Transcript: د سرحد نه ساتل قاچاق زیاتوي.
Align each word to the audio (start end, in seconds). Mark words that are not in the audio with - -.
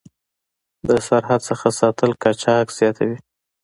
د 0.87 0.89
سرحد 1.07 1.41
نه 1.49 1.69
ساتل 1.79 2.11
قاچاق 2.21 2.67
زیاتوي. 2.77 3.17